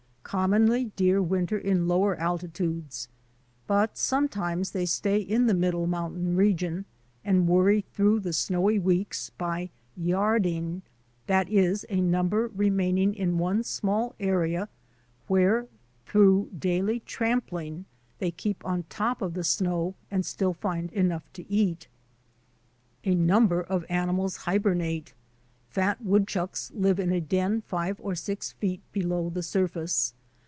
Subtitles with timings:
[0.23, 3.09] Commonly deer winter in lower altitudes,
[3.67, 6.85] but sometimes they stay in the middle mountain region
[7.25, 10.83] and worry through the snowy weeks by yarding—
[11.27, 14.69] that is, a number remaining in one small area,
[15.27, 15.67] where
[16.05, 17.83] through daily trampling
[18.19, 21.89] they keep on top of the snow and still find enough to eat.
[23.03, 25.13] A number of animals hibernate.
[25.67, 30.13] Fat wood chucks live in a den five or six feet below the sur face.